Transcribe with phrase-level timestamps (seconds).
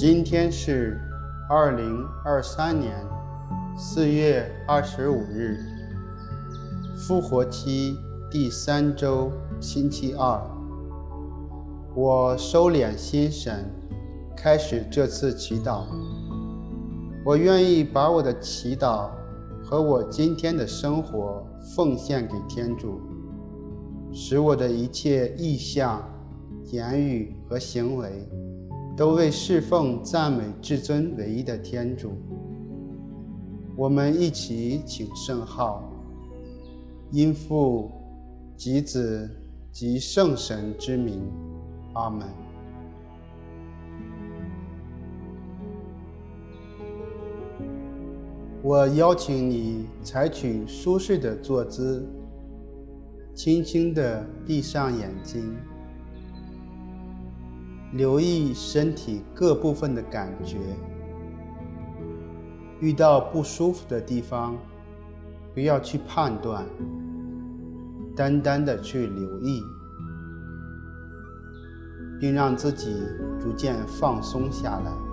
[0.00, 0.96] 今天是
[1.50, 3.04] 二零二三年
[3.76, 5.58] 四月二十五日，
[6.94, 7.98] 复活期
[8.30, 10.40] 第三周星期二。
[11.96, 13.68] 我收敛心神，
[14.36, 15.82] 开始这次祈祷。
[17.24, 19.10] 我愿意把我的祈祷
[19.64, 21.44] 和我今天的生活
[21.74, 23.00] 奉献给天主，
[24.12, 26.00] 使我的一切意向、
[26.66, 28.28] 言语和行为
[28.98, 32.10] 都为侍奉赞美至尊唯一的天主。
[33.76, 35.88] 我们一起请圣号，
[37.12, 37.92] 因父
[38.56, 39.30] 及子
[39.70, 41.22] 及圣神之名，
[41.92, 42.26] 阿门。
[48.64, 52.04] 我邀请你采取舒适的坐姿，
[53.32, 55.56] 轻轻地闭上眼睛，
[57.92, 60.58] 留意身体各部分的感觉。
[62.80, 64.56] 遇到不舒服的地方，
[65.52, 66.64] 不要去判断，
[68.14, 69.62] 单单的去留意，
[72.20, 73.02] 并让自己
[73.40, 75.07] 逐渐放松下来。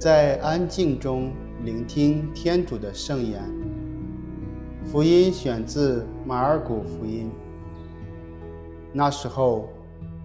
[0.00, 1.30] 在安静中
[1.62, 3.42] 聆听天主的圣言。
[4.86, 7.30] 福音选自马尔谷福音。
[8.94, 9.68] 那时候，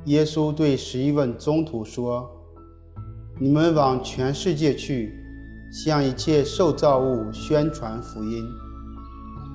[0.06, 2.26] 耶稣对十一问宗徒说
[3.38, 5.14] ：“你们往全世界去，
[5.70, 8.46] 向一切受造物宣传福音。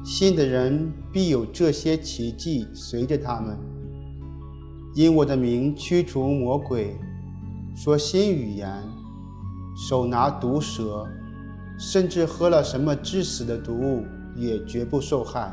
[0.04, 3.56] 信的人必有这些奇迹随着他们，
[4.94, 6.94] 因我的名驱除魔鬼，
[7.74, 8.70] 说新语言。”
[9.76, 11.06] 手拿毒蛇，
[11.78, 14.04] 甚至喝了什么致死的毒物，
[14.34, 15.50] 也绝不受害。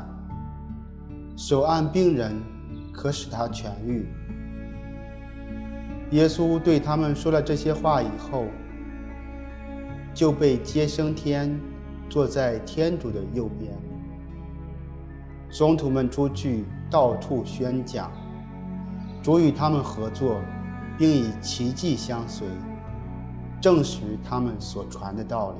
[1.36, 2.34] 手按病人，
[2.92, 4.06] 可使他痊愈。
[6.10, 8.46] 耶稣对他们说了这些话以后，
[10.12, 11.58] 就被接升天，
[12.08, 13.72] 坐在天主的右边。
[15.50, 18.10] 宗徒们出去到处宣讲，
[19.22, 20.40] 主与他们合作，
[20.98, 22.46] 并以奇迹相随。
[23.60, 25.58] 证实他们所传的道理。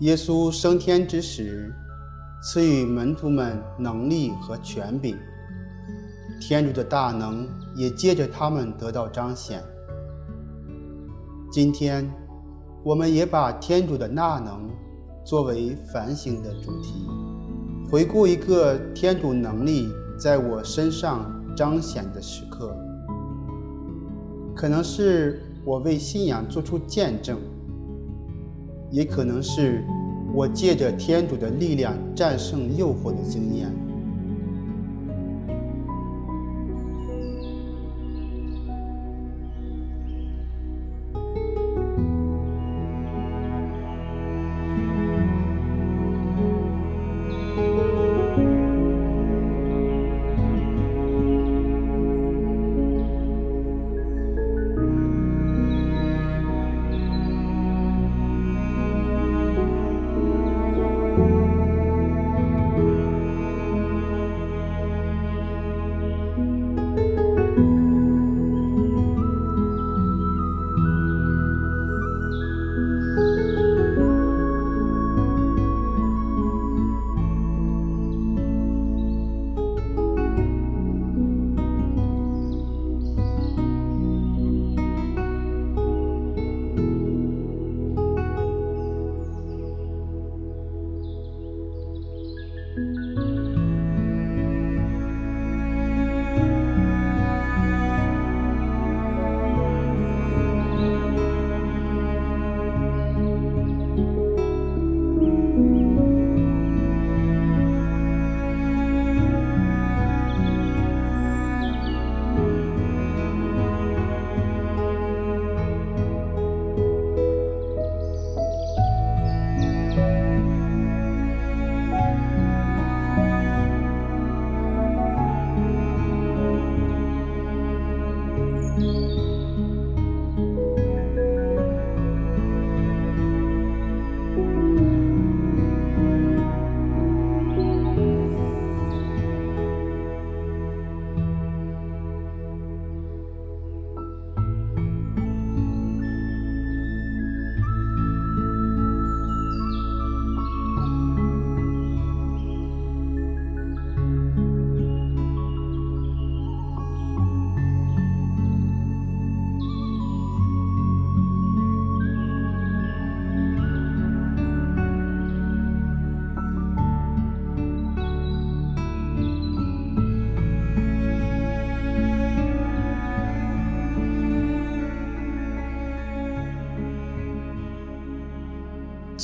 [0.00, 1.72] 耶稣升天之时，
[2.42, 5.16] 赐予门徒们能力和权柄，
[6.40, 9.62] 天主的大能也借着他们得到彰显。
[11.52, 12.10] 今天，
[12.82, 14.68] 我们也把天主的大能
[15.24, 17.06] 作为反省的主题。
[17.92, 22.74] 回顾一个天主能力在我身上彰显的时刻，
[24.56, 27.36] 可能是我为信仰做出见证，
[28.90, 29.84] 也可能是
[30.34, 33.70] 我借着天主的力量战胜诱惑的经验。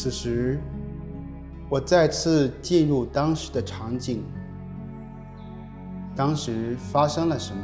[0.09, 0.59] 此时，
[1.69, 4.25] 我再次进入当时的场景。
[6.17, 7.63] 当时发生了什么？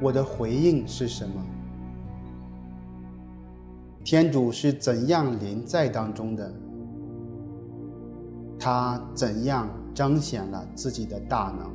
[0.00, 1.34] 我的回应是什么？
[4.04, 6.54] 天主是怎样临在当中的？
[8.56, 11.68] 他怎样彰显了自己的大能？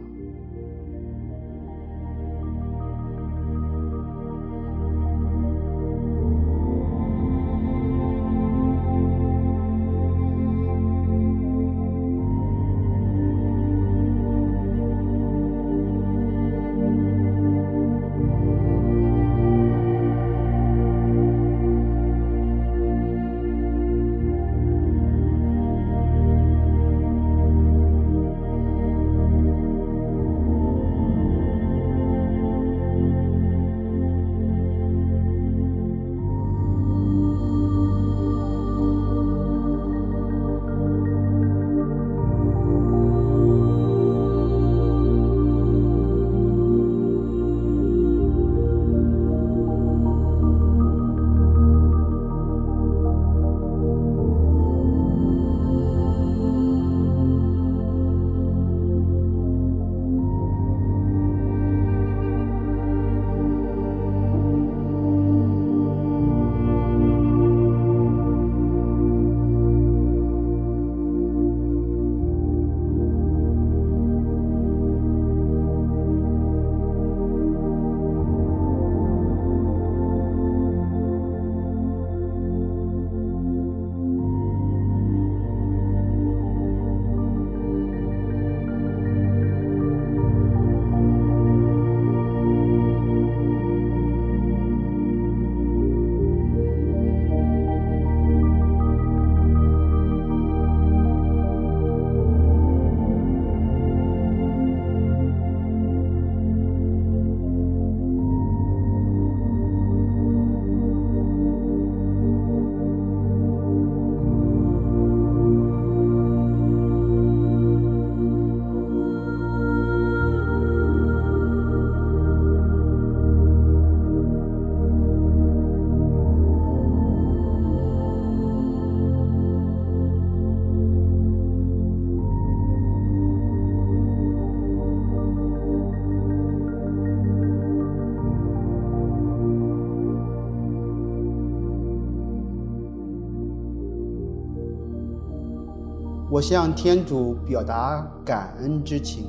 [146.35, 149.27] 我向天主表达感恩之情，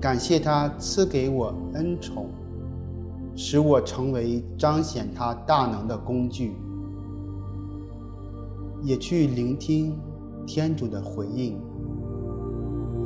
[0.00, 2.28] 感谢他赐给我恩宠，
[3.34, 6.54] 使我成为彰显他大能的工具，
[8.84, 9.98] 也去聆听
[10.46, 11.58] 天主的回应，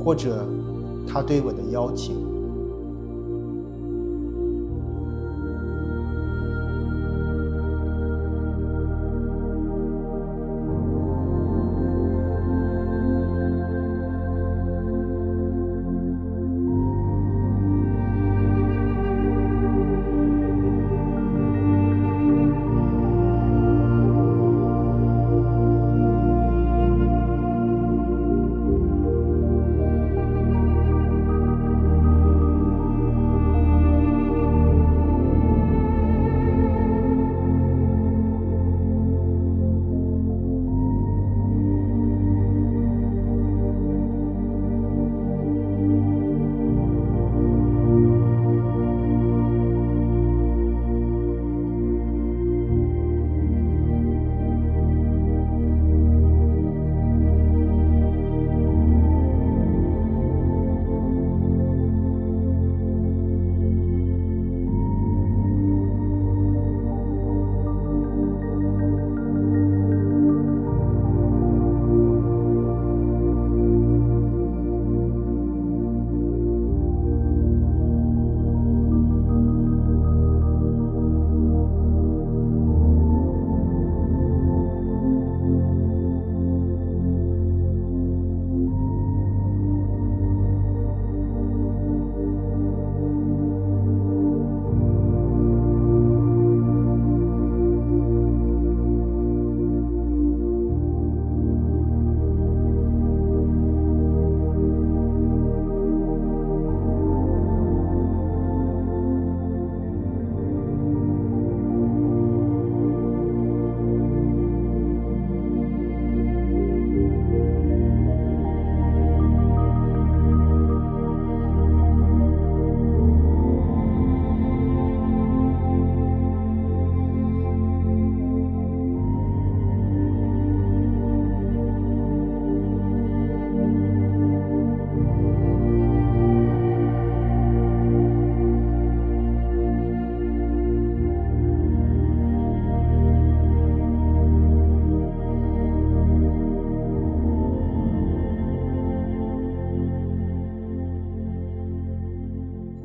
[0.04, 0.46] 或者
[1.08, 2.33] 他对我的邀请。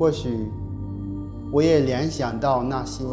[0.00, 0.50] 或许
[1.52, 3.04] 我也联想到那些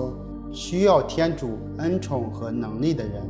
[0.53, 3.21] 需要天主恩宠和能力的人，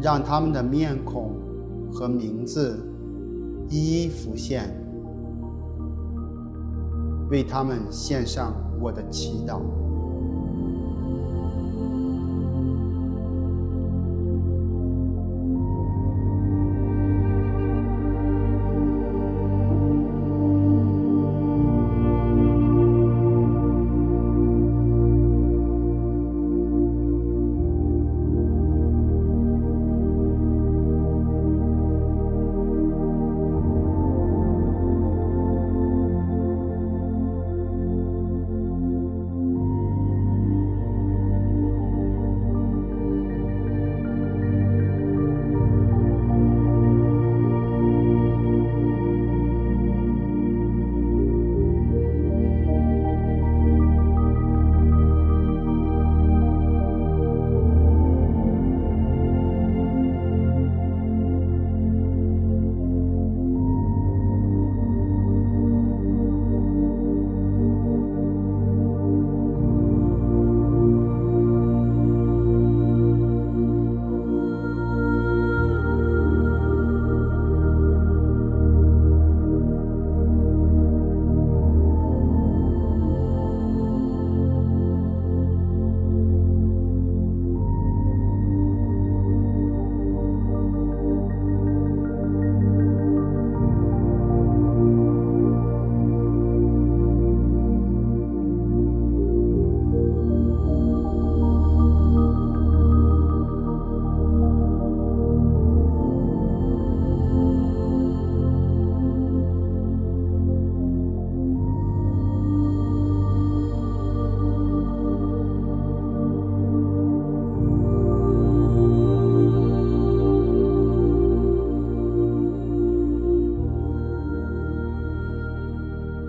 [0.00, 1.32] 让他们的面孔
[1.92, 2.82] 和名字
[3.68, 4.74] 一一浮现，
[7.30, 9.60] 为他们献上我的祈祷。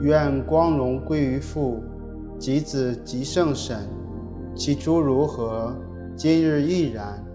[0.06, 1.82] 愿光荣归于父，
[2.38, 3.90] 及子，及圣神，
[4.54, 5.76] 其诸如何，
[6.16, 7.26] 今日亦然，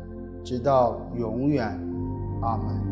[0.45, 1.67] 直到永远。
[2.43, 2.90] 阿门。